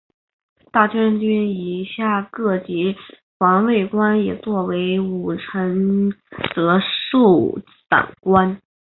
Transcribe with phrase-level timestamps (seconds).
[0.71, 2.95] 大将军以下各级
[3.37, 6.09] 环卫官也作为武臣
[6.55, 6.79] 责
[7.11, 8.59] 授散官。